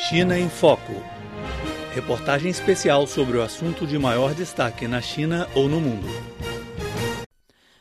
[0.00, 0.92] China em Foco.
[1.92, 6.06] Reportagem especial sobre o assunto de maior destaque na China ou no mundo.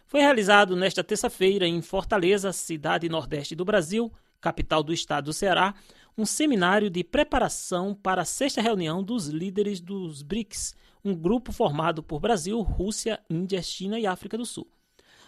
[0.07, 4.11] Foi realizado nesta terça-feira em Fortaleza, cidade nordeste do Brasil,
[4.41, 5.75] capital do estado do Ceará,
[6.17, 10.75] um seminário de preparação para a sexta reunião dos líderes dos BRICS,
[11.05, 14.67] um grupo formado por Brasil, Rússia, Índia, China e África do Sul.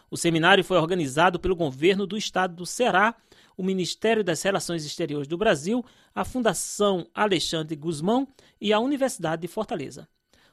[0.09, 3.13] O seminário foi organizado pelo governo do estado do Ceará,
[3.59, 5.83] o Ministério das Relações Exteriores do Brasil,
[6.15, 8.25] a Fundação Alexandre Guzmão
[8.59, 10.07] e a Universidade de Fortaleza.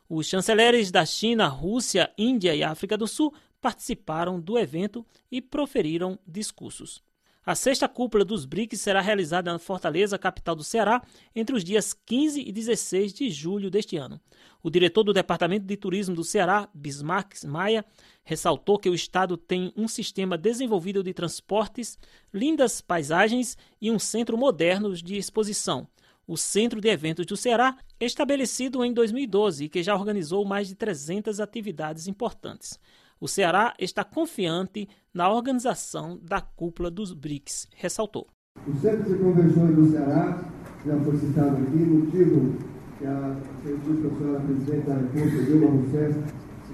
[0.08, 6.18] Os chanceleres da China, Rússia, Índia e África do Sul participaram do evento e proferiram
[6.26, 7.00] discursos.
[7.46, 11.00] A sexta cúpula dos BRICS será realizada na Fortaleza, capital do Ceará,
[11.32, 14.20] entre os dias 15 e 16 de julho deste ano.
[14.64, 17.86] O diretor do Departamento de Turismo do Ceará, Bismarck Maia,
[18.24, 21.96] ressaltou que o estado tem um sistema desenvolvido de transportes,
[22.34, 25.86] lindas paisagens e um centro moderno de exposição,
[26.26, 30.74] o Centro de Eventos do Ceará, estabelecido em 2012 e que já organizou mais de
[30.74, 32.76] 300 atividades importantes.
[33.18, 38.26] O Ceará está confiante na organização da cúpula dos BRICS, ressaltou.
[38.68, 40.44] O Centro de Convenções do Ceará,
[40.84, 42.52] já foi citado aqui, motivo
[42.98, 43.36] que a
[43.84, 46.20] professora presidente da República, Dilma Rousseff,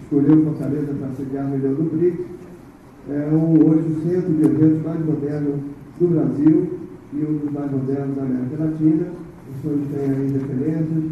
[0.03, 2.27] escolheu Fortaleza para sediar a reunião do BRICS.
[3.09, 5.63] É hoje o centro de eventos mais moderno
[6.01, 6.81] do Brasil
[7.13, 9.13] e um dos mais modernos da América Latina.
[9.49, 11.05] Os senhores têm aí referências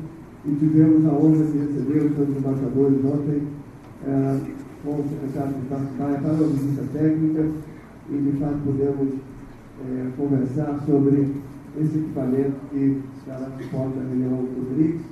[0.45, 3.47] e tivemos a honra de receber os seus embaixadores ontem.
[4.07, 7.53] É, com o secretário de Batalha para a visita técnica
[8.11, 9.15] e, de fato, podemos
[9.81, 11.35] é, conversar sobre
[11.79, 15.03] esse equipamento que dará suporte à reunião do BRICS,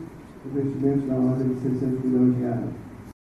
[0.47, 2.71] investimentos na ordem de 600 milhões de reais.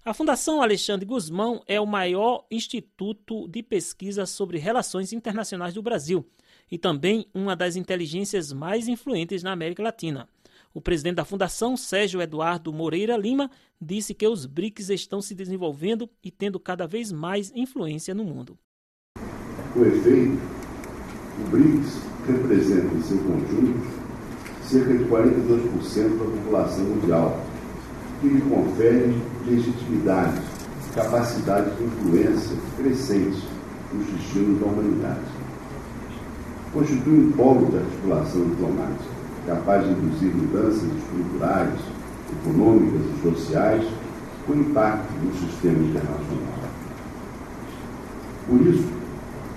[0.06, 6.26] A Fundação Alexandre Guzmão é o maior instituto de pesquisa sobre relações internacionais do Brasil
[6.72, 10.30] e também uma das inteligências mais influentes na América Latina.
[10.74, 13.50] O presidente da fundação, Sérgio Eduardo Moreira Lima,
[13.82, 18.58] disse que os BRICS estão se desenvolvendo e tendo cada vez mais influência no mundo.
[19.74, 20.40] Com efeito,
[21.40, 24.08] o BRICS representa em seu conjunto
[24.64, 27.42] cerca de 42% da população mundial,
[28.20, 30.42] que lhe confere legitimidade,
[30.94, 33.48] capacidade de influência crescente
[33.94, 35.22] nos destinos da humanidade.
[36.74, 39.17] Constitui um polo de articulação diplomática
[39.48, 41.80] capaz de induzir mudanças estruturais,
[42.44, 43.88] econômicas e sociais
[44.46, 46.58] com impacto no sistema internacional.
[48.48, 48.86] Por isso,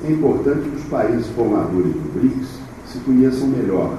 [0.05, 2.49] é importante que os países formadores do BRICS
[2.87, 3.99] se conheçam melhor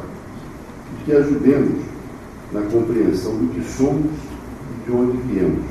[0.94, 1.84] e que ajudemos
[2.52, 5.64] na compreensão do que somos e de onde viemos.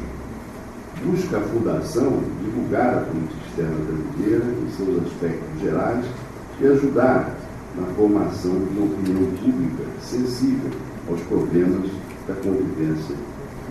[1.04, 6.04] Busca a Fundação divulgar a política externa brasileira em seus aspectos gerais
[6.60, 7.34] e ajudar
[7.74, 10.70] na formação de uma opinião pública sensível
[11.08, 11.90] aos problemas
[12.26, 13.16] da convivência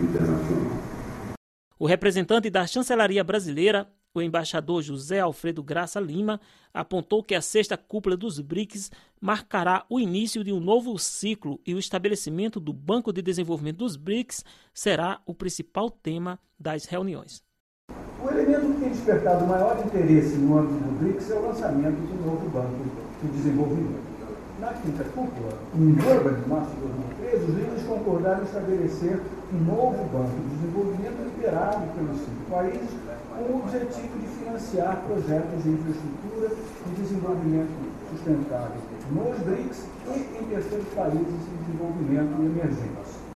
[0.00, 0.90] internacional.
[1.78, 6.40] O representante da chancelaria brasileira, o embaixador José Alfredo Graça Lima,
[6.74, 8.90] apontou que a sexta cúpula dos BRICS
[9.20, 13.96] marcará o início de um novo ciclo e o estabelecimento do Banco de Desenvolvimento dos
[13.96, 14.44] BRICS
[14.74, 17.42] será o principal tema das reuniões.
[18.22, 22.26] O elemento que tem despertado maior interesse no âmbito do BRICS é o lançamento do
[22.26, 22.84] novo Banco
[23.22, 24.10] de Desenvolvimento.
[24.60, 26.84] Na quinta cúpula, em Durban, de março de
[27.16, 29.20] 2013, os líderes concordaram em estabelecer
[29.54, 32.92] um novo Banco de Desenvolvimento liderado pelos cinco países
[33.32, 37.72] com o objetivo de financiar projetos de infraestrutura e desenvolvimento
[38.12, 38.84] sustentável
[39.16, 43.29] nos BRICS e em terceiros países em desenvolvimento e emergentes.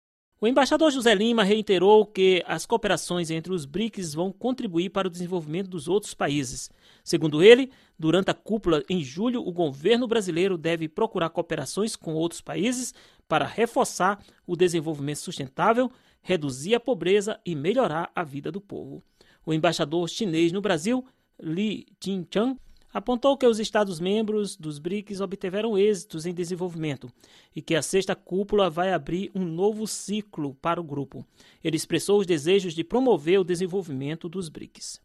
[0.43, 5.11] O embaixador José Lima reiterou que as cooperações entre os BRICS vão contribuir para o
[5.11, 6.67] desenvolvimento dos outros países.
[7.03, 12.41] Segundo ele, durante a cúpula em julho, o governo brasileiro deve procurar cooperações com outros
[12.41, 12.91] países
[13.27, 15.91] para reforçar o desenvolvimento sustentável,
[16.23, 19.03] reduzir a pobreza e melhorar a vida do povo.
[19.45, 21.05] O embaixador chinês no Brasil,
[21.39, 22.57] Li Jinchang,
[22.92, 27.10] apontou que os Estados-membros dos BRICS obtiveram êxitos em desenvolvimento
[27.54, 31.26] e que a sexta cúpula vai abrir um novo ciclo para o grupo.
[31.62, 35.00] Ele expressou os desejos de promover o desenvolvimento dos BRICS.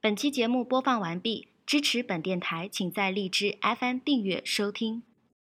[0.00, 5.02] 本期节目播放完毕，支持本电台，请在荔枝 FM 订阅收听。